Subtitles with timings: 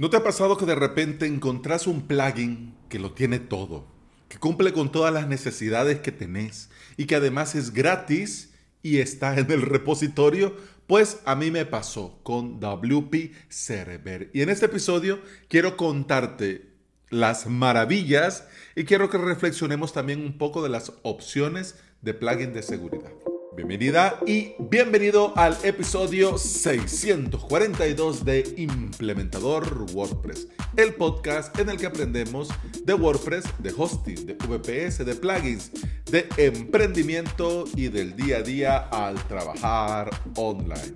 [0.00, 3.84] ¿No te ha pasado que de repente encontrás un plugin que lo tiene todo,
[4.28, 9.36] que cumple con todas las necesidades que tenés y que además es gratis y está
[9.36, 10.54] en el repositorio?
[10.86, 14.30] Pues a mí me pasó con WP Server.
[14.32, 16.76] Y en este episodio quiero contarte
[17.10, 18.46] las maravillas
[18.76, 23.10] y quiero que reflexionemos también un poco de las opciones de plugin de seguridad.
[23.58, 30.46] Bienvenida y bienvenido al episodio 642 de Implementador WordPress,
[30.76, 32.50] el podcast en el que aprendemos
[32.84, 35.72] de WordPress, de hosting, de VPS, de plugins,
[36.08, 40.94] de emprendimiento y del día a día al trabajar online.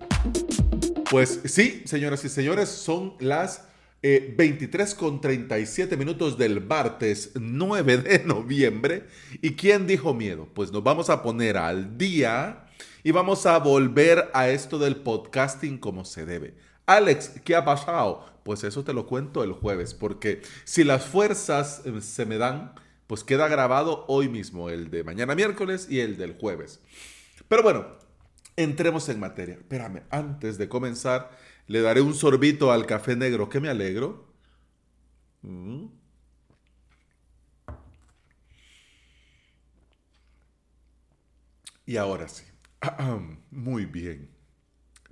[1.11, 3.72] Pues sí, señoras y señores, son las
[4.03, 9.07] 23 eh, con 37 minutos del martes 9 de noviembre.
[9.41, 10.49] ¿Y quién dijo miedo?
[10.53, 12.67] Pues nos vamos a poner al día
[13.05, 16.55] y vamos a volver a esto del podcasting como se debe.
[16.87, 18.27] Alex, ¿qué ha pasado?
[18.43, 22.75] Pues eso te lo cuento el jueves, porque si las fuerzas eh, se me dan,
[23.07, 26.81] pues queda grabado hoy mismo, el de mañana miércoles y el del jueves.
[27.47, 27.87] Pero bueno,
[28.57, 29.55] entremos en materia.
[29.55, 31.31] Espérame, antes de comenzar
[31.67, 34.27] le daré un sorbito al café negro, que me alegro.
[35.43, 35.87] Mm.
[41.87, 42.45] Y ahora sí.
[43.51, 44.31] Muy bien.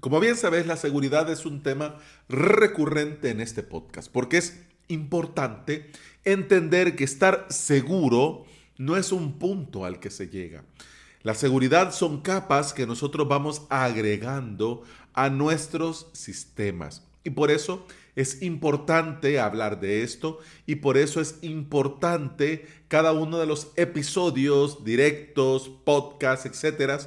[0.01, 1.99] Como bien sabes, la seguridad es un tema
[2.29, 5.91] recurrente en este podcast, porque es importante
[6.25, 8.45] entender que estar seguro
[8.79, 10.65] no es un punto al que se llega.
[11.23, 17.07] La seguridad son capas que nosotros vamos agregando a nuestros sistemas.
[17.25, 23.39] Y por eso es importante hablar de esto y por eso es importante cada uno
[23.39, 26.99] de los episodios, directos, podcasts, etcétera,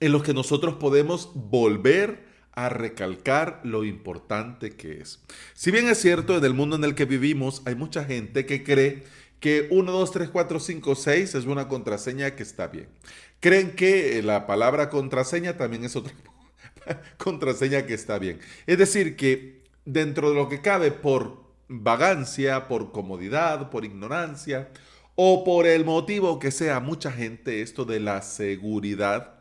[0.00, 5.20] en los que nosotros podemos volver a recalcar lo importante que es.
[5.54, 8.64] Si bien es cierto, en el mundo en el que vivimos hay mucha gente que
[8.64, 9.04] cree
[9.38, 12.88] que 1, 2, 3, 4, 5, 6 es una contraseña que está bien.
[13.40, 16.12] Creen que la palabra contraseña también es otra
[17.18, 18.40] contraseña que está bien.
[18.66, 24.70] Es decir, que dentro de lo que cabe por vagancia, por comodidad, por ignorancia
[25.14, 29.38] o por el motivo que sea, mucha gente esto de la seguridad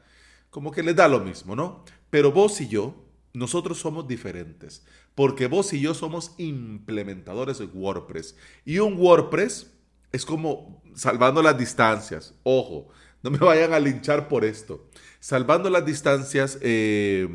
[0.50, 1.84] como que les da lo mismo, ¿no?
[2.10, 2.96] Pero vos y yo,
[3.34, 8.36] nosotros somos diferentes, porque vos y yo somos implementadores de WordPress.
[8.66, 9.72] Y un WordPress
[10.12, 12.34] es como salvando las distancias.
[12.44, 12.88] Ojo,
[13.30, 14.88] no me vayan a linchar por esto.
[15.20, 17.28] Salvando las distancias, eh,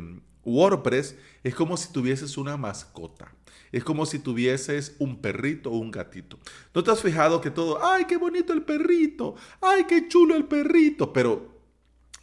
[0.43, 3.31] WordPress es como si tuvieses una mascota.
[3.71, 6.39] Es como si tuvieses un perrito o un gatito.
[6.73, 10.45] ¿No te has fijado que todo, ay, qué bonito el perrito, ay, qué chulo el
[10.45, 11.11] perrito?
[11.13, 11.53] Pero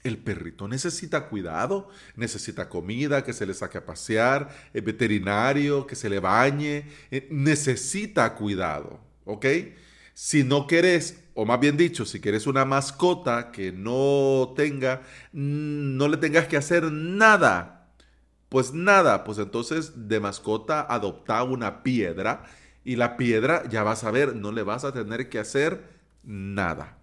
[0.03, 5.97] el perrito necesita cuidado, necesita comida, que se le saque a pasear, el veterinario, que
[5.97, 9.47] se le bañe, eh, necesita cuidado, ¿ok?
[10.23, 15.01] Si no querés, o más bien dicho, si quieres una mascota que no tenga,
[15.33, 17.89] mm, no le tengas que hacer nada,
[18.51, 22.45] pues nada, pues entonces de mascota adopta una piedra
[22.85, 25.85] y la piedra ya vas a ver, no le vas a tener que hacer
[26.23, 26.99] nada.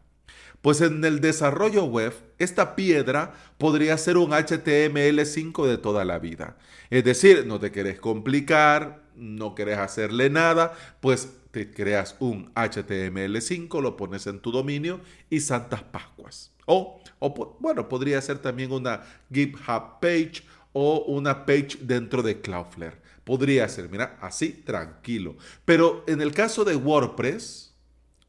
[0.61, 6.55] Pues en el desarrollo web, esta piedra podría ser un HTML5 de toda la vida.
[6.91, 13.81] Es decir, no te querés complicar, no querés hacerle nada, pues te creas un HTML5,
[13.81, 16.51] lo pones en tu dominio y Santas Pascuas.
[16.67, 19.01] O, o bueno, podría ser también una
[19.33, 23.01] GitHub page o una page dentro de Cloudflare.
[23.23, 25.35] Podría ser, mira, así tranquilo.
[25.65, 27.75] Pero en el caso de WordPress,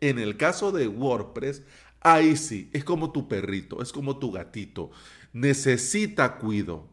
[0.00, 1.64] en el caso de WordPress,
[2.00, 4.90] ahí sí, es como tu perrito, es como tu gatito.
[5.34, 6.88] Necesita cuido.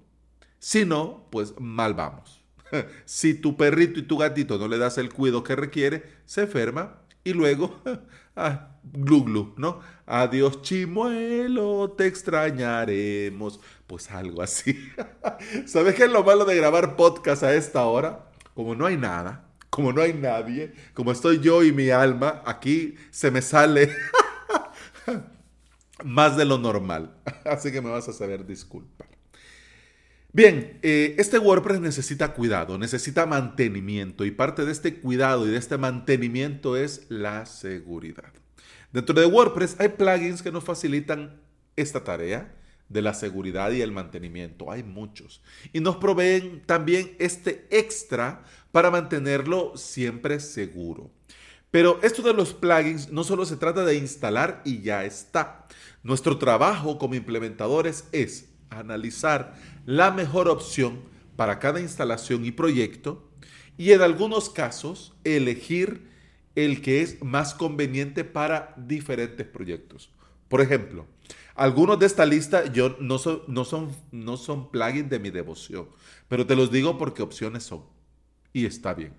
[0.59, 2.44] Si no, pues mal vamos.
[3.05, 7.01] si tu perrito y tu gatito no le das el cuidado que requiere, se enferma
[7.23, 7.81] y luego,
[8.35, 9.79] ah, glu glu, ¿no?
[10.05, 13.59] Adiós chimuelo, te extrañaremos.
[13.87, 14.77] Pues algo así.
[15.65, 18.29] ¿Sabes qué es lo malo de grabar podcast a esta hora?
[18.53, 22.95] Como no hay nada, como no hay nadie, como estoy yo y mi alma, aquí
[23.11, 23.91] se me sale
[26.03, 27.15] más de lo normal.
[27.43, 29.14] Así que me vas a saber disculpar.
[30.35, 35.57] Bien, eh, este WordPress necesita cuidado, necesita mantenimiento y parte de este cuidado y de
[35.57, 38.33] este mantenimiento es la seguridad.
[38.91, 41.39] Dentro de WordPress hay plugins que nos facilitan
[41.77, 42.53] esta tarea
[42.89, 44.69] de la seguridad y el mantenimiento.
[44.69, 45.41] Hay muchos.
[45.71, 48.43] Y nos proveen también este extra
[48.73, 51.11] para mantenerlo siempre seguro.
[51.71, 55.65] Pero esto de los plugins no solo se trata de instalar y ya está.
[56.03, 60.99] Nuestro trabajo como implementadores es analizar la mejor opción
[61.35, 63.29] para cada instalación y proyecto
[63.77, 66.09] y en algunos casos elegir
[66.55, 70.09] el que es más conveniente para diferentes proyectos.
[70.47, 71.05] Por ejemplo,
[71.55, 75.89] algunos de esta lista yo no son, no son, no son plugins de mi devoción,
[76.27, 77.83] pero te los digo porque opciones son.
[78.53, 79.13] Y está bien.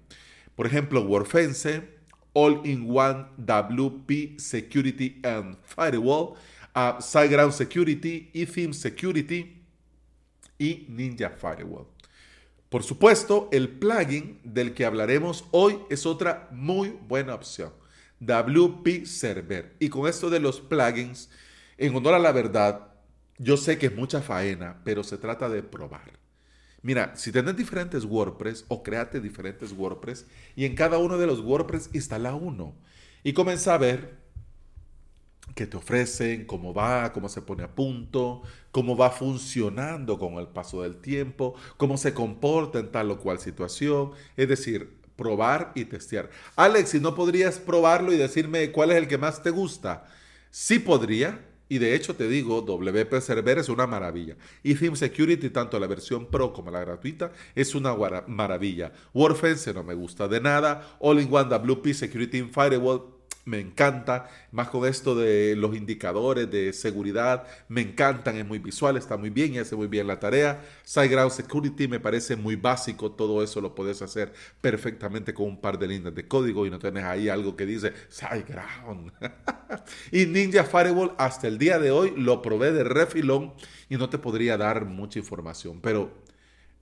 [0.55, 1.97] Por ejemplo, WordFence,
[2.33, 6.35] All-in-One WP Security and Firewall,
[7.01, 9.63] SiteGround Security, eTheme Security
[10.59, 11.87] y Ninja Firewall.
[12.69, 17.73] Por supuesto, el plugin del que hablaremos hoy es otra muy buena opción,
[18.21, 19.75] WP Server.
[19.79, 21.31] Y con esto de los plugins,
[21.79, 22.89] en honor a la verdad,
[23.39, 26.19] yo sé que es mucha faena, pero se trata de probar.
[26.83, 31.41] Mira, si tenés diferentes WordPress o créate diferentes WordPress y en cada uno de los
[31.41, 32.75] WordPress instala uno
[33.25, 34.26] y comienza a ver
[35.55, 40.49] qué te ofrecen, cómo va, cómo se pone a punto, cómo va funcionando con el
[40.49, 44.13] paso del tiempo, cómo se comporta en tal o cual situación.
[44.37, 46.31] Es decir, probar y testear.
[46.57, 50.07] Alex, si no podrías probarlo y decirme cuál es el que más te gusta.
[50.51, 54.37] Sí podría, y de hecho te digo, WP Server es una maravilla.
[54.63, 57.95] Y Theme Security, tanto la versión Pro como la gratuita, es una
[58.27, 58.93] maravilla.
[59.15, 60.97] WordFence no me gusta de nada.
[61.01, 63.16] All-in-One WP Security in Firewall
[63.47, 68.97] me encanta, más con esto de los indicadores de seguridad, me encantan, es muy visual,
[68.97, 70.65] está muy bien y hace muy bien la tarea.
[70.85, 75.79] SiteGround Security me parece muy básico, todo eso lo puedes hacer perfectamente con un par
[75.79, 79.13] de líneas de código y no tienes ahí algo que dice SiteGround.
[80.11, 83.55] y Ninja Firewall hasta el día de hoy lo probé de refilón
[83.89, 86.11] y no te podría dar mucha información, pero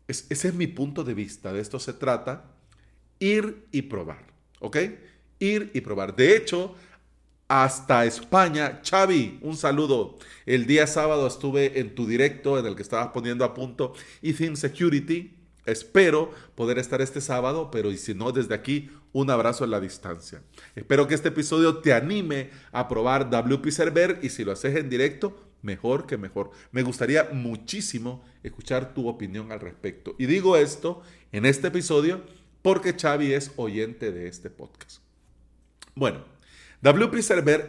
[0.08, 2.56] ese es mi punto de vista, de esto se trata,
[3.19, 4.25] ir y probar,
[4.61, 4.78] ¿ok?
[5.39, 6.17] Ir y probar.
[6.17, 6.75] De hecho,
[7.49, 8.81] hasta España.
[8.83, 10.19] Xavi, un saludo.
[10.47, 14.57] El día sábado estuve en tu directo en el que estabas poniendo a punto Ethin
[14.57, 15.35] Security.
[15.67, 19.81] Espero poder estar este sábado, pero y si no, desde aquí, un abrazo en la
[19.81, 20.43] distancia.
[20.75, 24.91] Espero que este episodio te anime a probar WP Server y si lo haces en
[24.91, 26.51] directo, mejor que mejor.
[26.73, 30.15] Me gustaría muchísimo escuchar tu opinión al respecto.
[30.19, 31.03] Y digo esto
[31.33, 32.23] en este episodio
[32.61, 35.04] porque Xavi es oyente de este podcast.
[35.94, 36.25] Bueno,
[36.82, 37.67] WP Server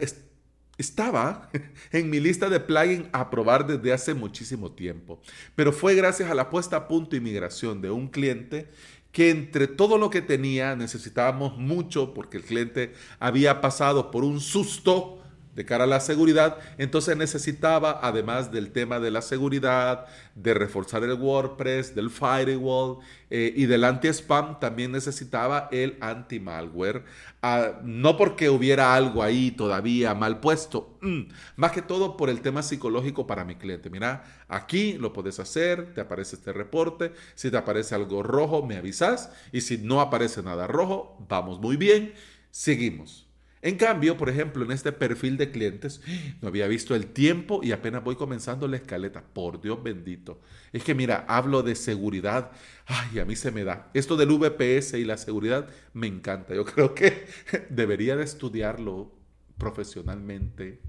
[0.78, 1.48] estaba
[1.92, 5.20] en mi lista de plugins a probar desde hace muchísimo tiempo,
[5.54, 8.68] pero fue gracias a la puesta a punto y migración de un cliente
[9.12, 14.40] que entre todo lo que tenía necesitábamos mucho porque el cliente había pasado por un
[14.40, 15.22] susto
[15.56, 21.02] de cara a la seguridad, entonces necesitaba, además del tema de la seguridad, de reforzar
[21.02, 22.98] el WordPress, del firewall
[23.30, 27.04] eh, y del anti-spam, también necesitaba el anti-malware.
[27.40, 31.22] Ah, no porque hubiera algo ahí todavía mal puesto, mm,
[31.56, 33.88] más que todo por el tema psicológico para mi cliente.
[33.88, 38.76] Mira, aquí lo puedes hacer, te aparece este reporte, si te aparece algo rojo, me
[38.76, 42.12] avisas, y si no aparece nada rojo, vamos muy bien,
[42.50, 43.25] seguimos.
[43.62, 46.00] En cambio, por ejemplo, en este perfil de clientes,
[46.40, 49.22] no había visto el tiempo y apenas voy comenzando la escaleta.
[49.22, 50.40] Por Dios bendito.
[50.72, 52.52] Es que mira, hablo de seguridad.
[52.86, 53.90] Ay, a mí se me da.
[53.94, 56.54] Esto del VPS y la seguridad me encanta.
[56.54, 57.26] Yo creo que
[57.70, 59.12] debería de estudiarlo
[59.58, 60.80] profesionalmente.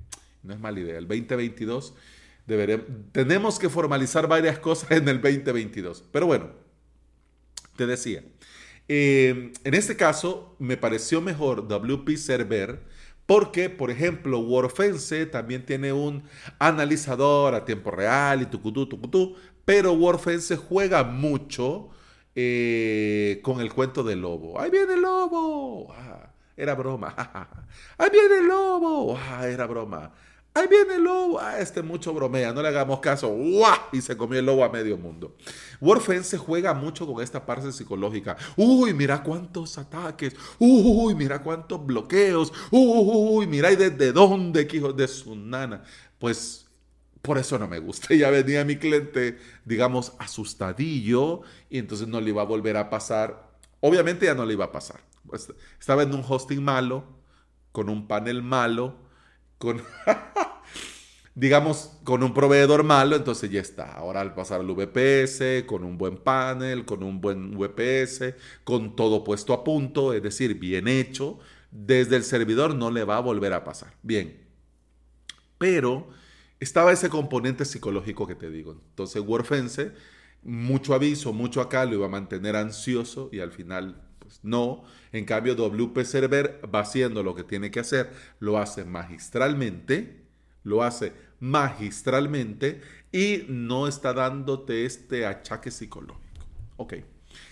[0.44, 0.98] No es mala idea.
[0.98, 1.94] El 2022
[3.12, 6.06] tenemos que formalizar varias cosas en el 2022.
[6.12, 6.52] Pero bueno,
[7.75, 8.24] te decía.
[8.89, 12.81] Eh, en este caso, me pareció mejor WP Server
[13.26, 16.23] porque, por ejemplo, WordFence también tiene un
[16.59, 19.35] analizador a tiempo real y tucutú, tucutú,
[19.66, 21.90] pero WordFence juega mucho
[22.35, 24.59] eh, con el cuento del lobo.
[24.59, 25.94] ¡Ahí viene el lobo!
[25.94, 27.14] Ah, era broma.
[27.97, 29.18] ¡Ahí viene el lobo!
[29.18, 30.14] Ah, era broma
[30.57, 33.90] ahí viene el lobo, ah, este mucho bromea, no le hagamos caso, ¡Uah!
[33.92, 35.35] y se comió el lobo a medio mundo.
[35.80, 38.35] Warfence juega mucho con esta parte psicológica.
[38.56, 45.07] Uy, mira cuántos ataques, uy, mira cuántos bloqueos, uy, mira y desde dónde, hijo de
[45.07, 45.83] su nana.
[46.18, 46.68] Pues
[47.21, 48.14] por eso no me gusta.
[48.16, 53.52] Ya venía mi cliente, digamos, asustadillo y entonces no le iba a volver a pasar.
[53.80, 55.02] Obviamente ya no le iba a pasar.
[55.28, 57.04] Pues, estaba en un hosting malo,
[57.71, 58.95] con un panel malo,
[59.57, 59.81] con...
[61.38, 63.94] digamos, con un proveedor malo, entonces ya está.
[63.94, 69.24] Ahora al pasar al VPS, con un buen panel, con un buen VPS, con todo
[69.24, 71.38] puesto a punto, es decir, bien hecho,
[71.70, 73.94] desde el servidor no le va a volver a pasar.
[74.02, 74.48] Bien.
[75.60, 76.10] Pero
[76.60, 78.72] estaba ese componente psicológico que te digo.
[78.90, 79.92] Entonces, WordFence,
[80.42, 84.86] mucho aviso, mucho acá, lo iba a mantener ansioso y al final pues no.
[85.12, 90.26] En cambio, WP Server va haciendo lo que tiene que hacer, lo hace magistralmente,
[90.64, 96.46] lo hace magistralmente y no está dándote este achaque psicológico.
[96.78, 96.96] Ok.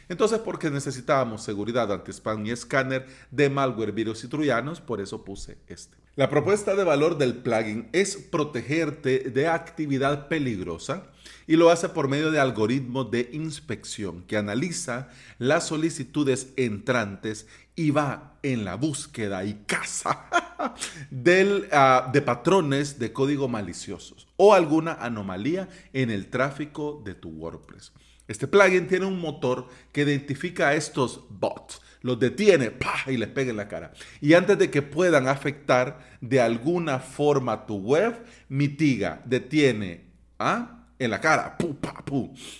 [0.08, 5.58] Entonces, porque necesitábamos seguridad anti-spam y escáner de malware, virus y troyanos, por eso puse
[5.68, 5.98] este.
[6.16, 11.12] La propuesta de valor del plugin es protegerte de actividad peligrosa
[11.48, 17.92] y lo hace por medio de algoritmos de inspección que analiza las solicitudes entrantes y
[17.92, 20.26] va en la búsqueda y caza
[21.10, 27.30] del, ah, de patrones de código maliciosos o alguna anomalía en el tráfico de tu
[27.30, 27.92] WordPress.
[28.28, 32.72] Este plugin tiene un motor que identifica a estos bots, los detiene
[33.08, 33.94] y les pega en la cara.
[34.20, 40.06] Y antes de que puedan afectar de alguna forma tu web, mitiga, detiene
[40.40, 40.85] ¿ah?
[41.00, 41.58] En la cara.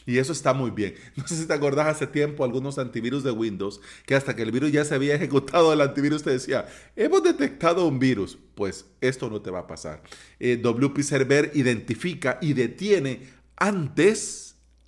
[0.06, 0.96] Y eso está muy bien.
[1.16, 4.52] No sé si te acordás hace tiempo algunos antivirus de Windows que hasta que el
[4.52, 6.66] virus ya se había ejecutado, el antivirus te decía,
[6.96, 8.38] hemos detectado un virus.
[8.56, 10.02] Pues esto no te va a pasar.
[10.40, 13.28] Eh, WP Server identifica y detiene
[13.58, 14.46] antes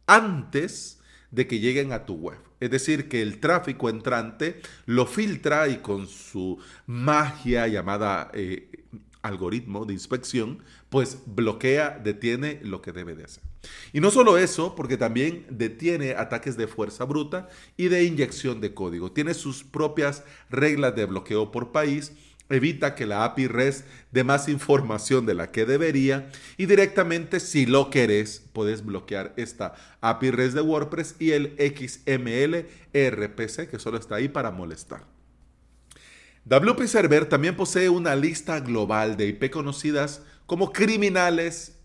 [0.07, 0.99] antes
[1.31, 2.39] de que lleguen a tu web.
[2.59, 8.85] Es decir, que el tráfico entrante lo filtra y con su magia llamada eh,
[9.21, 13.43] algoritmo de inspección, pues bloquea, detiene lo que debe de hacer.
[13.91, 18.73] Y no solo eso, porque también detiene ataques de fuerza bruta y de inyección de
[18.73, 19.11] código.
[19.11, 22.13] Tiene sus propias reglas de bloqueo por país
[22.49, 27.65] evita que la API REST dé más información de la que debería y directamente si
[27.65, 33.97] lo querés puedes bloquear esta API REST de WordPress y el XML RPC que solo
[33.97, 35.05] está ahí para molestar.
[36.45, 41.77] WP Server también posee una lista global de IP conocidas como criminales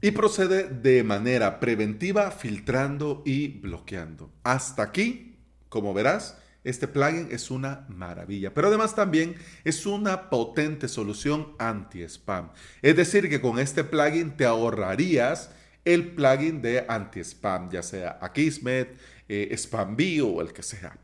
[0.00, 4.30] y procede de manera preventiva filtrando y bloqueando.
[4.44, 9.34] Hasta aquí, como verás, este plugin es una maravilla, pero además también
[9.64, 12.50] es una potente solución anti-spam.
[12.82, 15.50] Es decir, que con este plugin te ahorrarías
[15.86, 18.98] el plugin de anti-spam, ya sea Akismet,
[19.28, 19.56] eh,
[20.22, 20.98] o el que sea.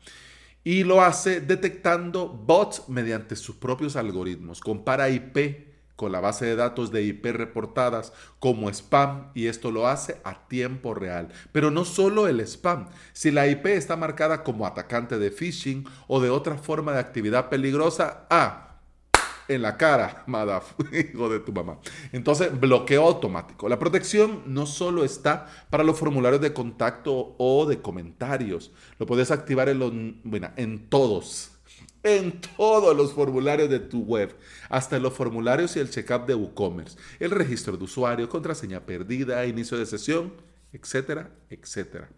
[0.63, 4.59] Y lo hace detectando bots mediante sus propios algoritmos.
[4.59, 9.87] Compara IP con la base de datos de IP reportadas como spam y esto lo
[9.87, 11.29] hace a tiempo real.
[11.51, 12.87] Pero no solo el spam.
[13.11, 17.49] Si la IP está marcada como atacante de phishing o de otra forma de actividad
[17.49, 18.67] peligrosa, ah,
[19.47, 21.79] en la cara, madaf, hijo de tu mamá.
[22.11, 23.67] Entonces, bloqueo automático.
[23.67, 28.71] La protección no solo está para los formularios de contacto o de comentarios.
[28.99, 29.91] Lo puedes activar en, los,
[30.23, 31.56] bueno, en todos
[32.03, 34.35] en todos los formularios de tu web,
[34.69, 39.77] hasta los formularios y el checkup de WooCommerce, el registro de usuario, contraseña perdida, inicio
[39.77, 40.33] de sesión,
[40.71, 42.09] etcétera, etcétera.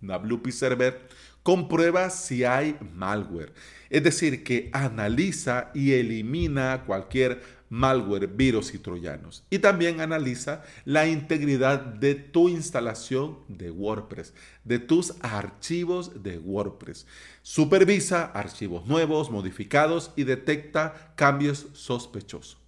[0.00, 1.08] WP Server
[1.42, 3.52] comprueba si hay malware,
[3.90, 9.44] es decir, que analiza y elimina cualquier malware, virus y troyanos.
[9.50, 17.06] Y también analiza la integridad de tu instalación de WordPress, de tus archivos de WordPress.
[17.50, 22.58] Supervisa archivos nuevos, modificados y detecta cambios sospechosos.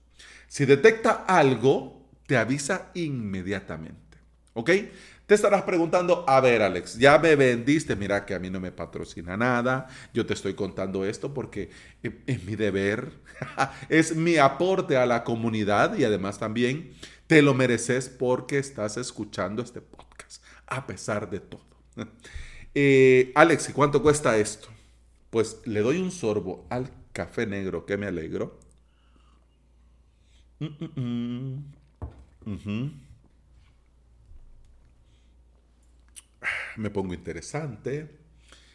[0.49, 4.17] Si detecta algo, te avisa inmediatamente.
[4.55, 4.71] ¿Ok?
[5.27, 8.73] Te estarás preguntando, a ver Alex, ya me vendiste, mira que a mí no me
[8.73, 11.69] patrocina nada, yo te estoy contando esto porque
[12.03, 13.13] es mi deber,
[13.91, 16.95] es mi aporte a la comunidad y además también
[17.27, 21.69] te lo mereces porque estás escuchando este podcast, a pesar de todo.
[22.75, 24.69] Eh, Alex, ¿y cuánto cuesta esto?
[25.31, 28.59] Pues le doy un sorbo al café negro que me alegro.
[30.59, 31.65] Mm, mm,
[32.45, 33.11] mm
[36.77, 38.09] me pongo interesante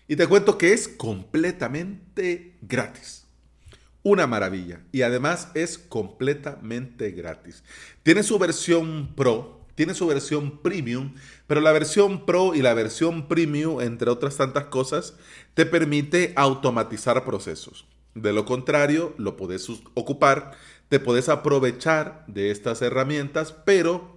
[0.07, 3.25] y te cuento que es completamente gratis.
[4.03, 4.81] Una maravilla.
[4.91, 7.63] Y además es completamente gratis.
[8.03, 11.13] Tiene su versión Pro, tiene su versión Premium,
[11.47, 15.15] pero la versión Pro y la versión Premium, entre otras tantas cosas,
[15.53, 17.85] te permite automatizar procesos.
[18.15, 20.53] De lo contrario, lo puedes ocupar,
[20.87, 24.15] te puedes aprovechar de estas herramientas, pero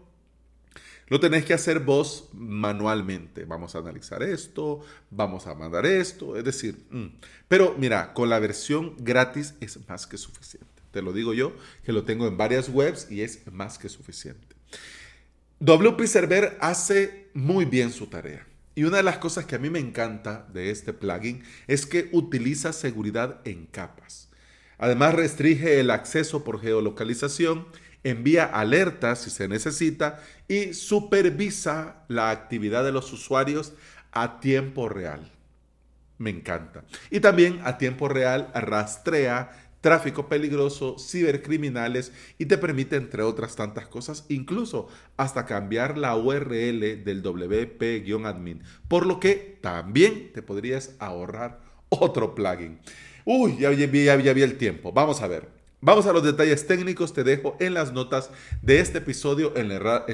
[1.08, 3.44] lo tenés que hacer vos manualmente.
[3.44, 7.06] Vamos a analizar esto, vamos a mandar esto, es decir, mm.
[7.48, 10.68] pero mira, con la versión gratis es más que suficiente.
[10.92, 11.52] Te lo digo yo,
[11.84, 14.56] que lo tengo en varias webs y es más que suficiente.
[15.60, 18.46] WP Server hace muy bien su tarea.
[18.74, 22.08] Y una de las cosas que a mí me encanta de este plugin es que
[22.12, 24.28] utiliza seguridad en capas.
[24.78, 27.66] Además restringe el acceso por geolocalización
[28.04, 33.72] envía alertas si se necesita y supervisa la actividad de los usuarios
[34.12, 35.30] a tiempo real.
[36.18, 36.84] Me encanta.
[37.10, 43.87] Y también a tiempo real rastrea tráfico peligroso, cibercriminales y te permite, entre otras tantas
[43.87, 51.61] cosas, incluso hasta cambiar la URL del WP-admin, por lo que también te podrías ahorrar
[51.88, 52.78] otro plugin.
[53.25, 54.92] Uy, ya, ya vi el tiempo.
[54.92, 55.49] Vamos a ver.
[55.80, 57.12] Vamos a los detalles técnicos.
[57.12, 58.30] Te dejo en las notas
[58.62, 59.70] de este episodio el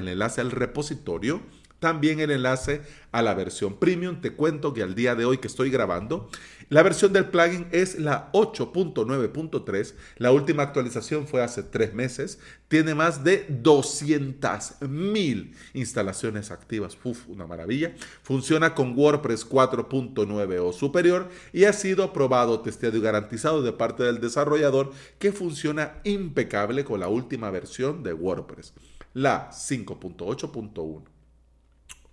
[0.09, 1.40] enlace al repositorio
[1.85, 2.81] también el enlace
[3.12, 4.23] a la versión premium.
[4.23, 6.31] Te cuento que al día de hoy que estoy grabando,
[6.71, 9.95] la versión del plugin es la 8.9.3.
[10.17, 12.38] La última actualización fue hace tres meses.
[12.69, 16.97] Tiene más de 200.000 instalaciones activas.
[17.05, 17.95] Uf, una maravilla.
[18.23, 24.05] Funciona con WordPress 4.9 o superior y ha sido probado, testeado y garantizado de parte
[24.05, 28.73] del desarrollador que funciona impecable con la última versión de WordPress,
[29.12, 31.13] la 5.8.1.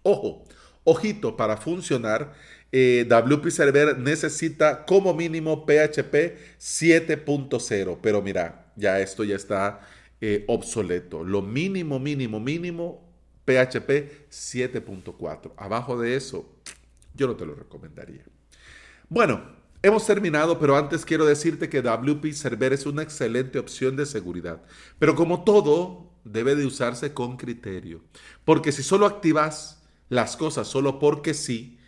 [0.03, 0.43] Ojo,
[0.83, 2.33] ojito, para funcionar,
[2.71, 9.81] eh, WP Server necesita como mínimo PHP 7.0, pero mira, ya esto ya está
[10.21, 11.23] eh, obsoleto.
[11.23, 13.03] Lo mínimo, mínimo, mínimo,
[13.45, 15.53] PHP 7.4.
[15.57, 16.47] Abajo de eso,
[17.13, 18.23] yo no te lo recomendaría.
[19.09, 19.41] Bueno,
[19.81, 24.61] hemos terminado, pero antes quiero decirte que WP Server es una excelente opción de seguridad.
[24.99, 28.01] Pero como todo, debe de usarse con criterio.
[28.45, 29.80] Porque si solo activas
[30.11, 31.79] las cosas solo porque sí,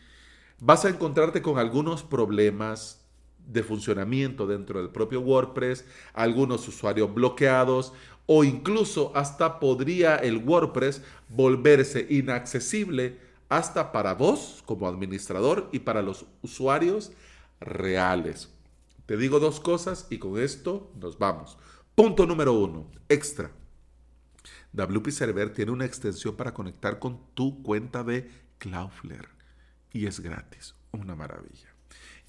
[0.61, 3.01] vas a encontrarte con algunos problemas
[3.45, 7.91] de funcionamiento dentro del propio WordPress, algunos usuarios bloqueados
[8.25, 16.01] o incluso hasta podría el WordPress volverse inaccesible hasta para vos como administrador y para
[16.01, 17.11] los usuarios
[17.59, 18.53] reales.
[19.05, 21.57] Te digo dos cosas y con esto nos vamos.
[21.93, 23.51] Punto número uno, extra.
[24.73, 29.29] WP Server tiene una extensión para conectar con tu cuenta de Cloudflare
[29.91, 30.75] y es gratis.
[30.91, 31.69] Una maravilla.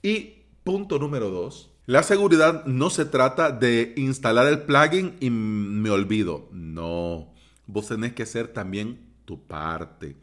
[0.02, 5.90] Y punto número dos, la seguridad no se trata de instalar el plugin y me
[5.90, 6.48] olvido.
[6.52, 7.34] No,
[7.66, 10.16] vos tenés que hacer también tu parte.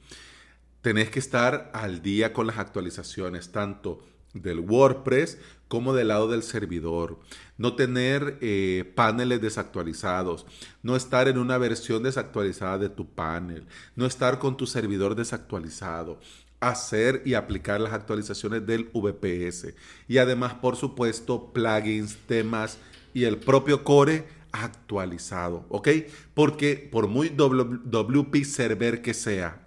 [0.82, 6.44] Tenés que estar al día con las actualizaciones, tanto del WordPress como del lado del
[6.44, 7.20] servidor.
[7.58, 10.46] No tener eh, paneles desactualizados.
[10.84, 13.65] No estar en una versión desactualizada de tu panel.
[13.96, 16.20] No estar con tu servidor desactualizado.
[16.60, 19.74] Hacer y aplicar las actualizaciones del VPS.
[20.08, 22.78] Y además, por supuesto, plugins, temas
[23.13, 25.65] y el propio core actualizado.
[25.70, 25.88] ¿Ok?
[26.34, 29.61] Porque por muy WP server que sea,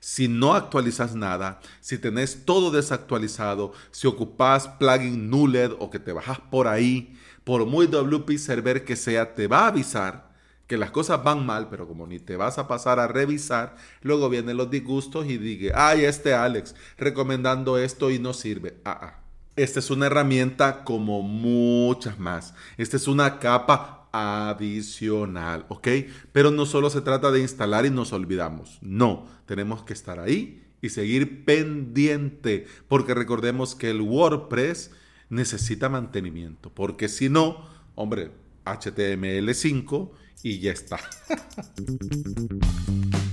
[0.00, 6.12] si no actualizas nada, si tenés todo desactualizado, si ocupas plugin nulled o que te
[6.12, 10.28] bajas por ahí, por muy WP server que sea, te va a avisar
[10.66, 14.28] que las cosas van mal, pero como ni te vas a pasar a revisar, luego
[14.28, 18.76] vienen los disgustos y diga, ay, este Alex recomendando esto y no sirve.
[18.84, 19.28] Ah, ah.
[19.56, 22.54] Esta es una herramienta como muchas más.
[22.76, 25.88] Esta es una capa adicional, ¿ok?
[26.32, 30.64] Pero no solo se trata de instalar y nos olvidamos, no, tenemos que estar ahí
[30.80, 34.92] y seguir pendiente, porque recordemos que el WordPress
[35.28, 38.30] necesita mantenimiento, porque si no, hombre,
[38.64, 40.10] HTML5
[40.42, 40.98] y ya está.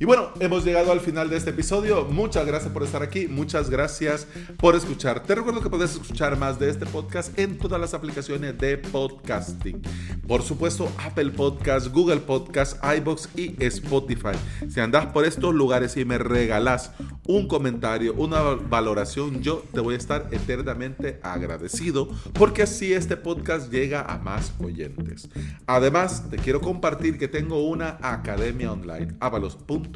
[0.00, 2.06] Y bueno, hemos llegado al final de este episodio.
[2.06, 3.28] Muchas gracias por estar aquí.
[3.28, 5.22] Muchas gracias por escuchar.
[5.24, 9.82] Te recuerdo que puedes escuchar más de este podcast en todas las aplicaciones de podcasting.
[10.26, 14.38] Por supuesto, Apple Podcast, Google Podcast, iBox y Spotify.
[14.70, 16.92] Si andas por estos lugares y me regalas
[17.26, 23.70] un comentario, una valoración, yo te voy a estar eternamente agradecido porque así este podcast
[23.70, 25.28] llega a más oyentes.
[25.66, 29.89] Además, te quiero compartir que tengo una academia online, avalos.com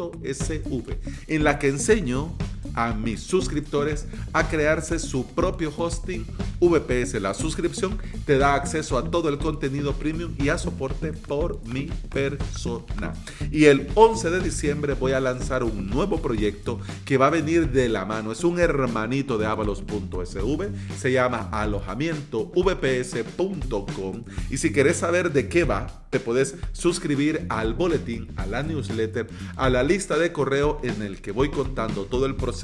[1.27, 2.33] En la que enseño
[2.75, 6.25] a mis suscriptores a crearse su propio hosting
[6.61, 7.21] VPS.
[7.21, 11.91] La suscripción te da acceso a todo el contenido premium y a soporte por mi
[12.13, 13.13] persona.
[13.51, 17.71] Y el 11 de diciembre voy a lanzar un nuevo proyecto que va a venir
[17.71, 18.33] de la mano.
[18.33, 20.69] Es un hermanito de avalos.sv.
[20.97, 24.25] Se llama alojamientovps.com.
[24.51, 29.27] Y si querés saber de qué va, te puedes suscribir al boletín, a la newsletter,
[29.57, 32.63] a la lista de correo en el que voy contando todo el proceso,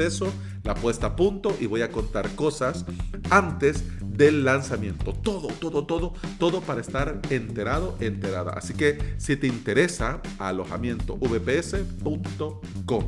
[0.64, 2.84] la puesta a punto y voy a contar cosas
[3.30, 5.12] antes del lanzamiento.
[5.12, 8.52] Todo, todo, todo, todo para estar enterado, enterada.
[8.52, 13.04] Así que si te interesa, alojamiento vps.com.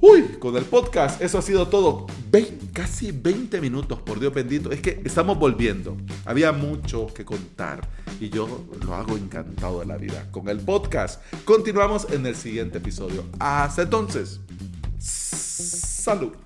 [0.00, 2.06] Uy, con el podcast, eso ha sido todo.
[2.72, 4.70] casi 20 minutos, por Dios bendito.
[4.70, 5.96] Es que estamos volviendo.
[6.26, 7.88] Había mucho que contar
[8.20, 10.28] y yo lo hago encantado de la vida.
[10.30, 13.24] Con el podcast, continuamos en el siguiente episodio.
[13.38, 14.40] Hasta entonces,
[16.04, 16.36] salud.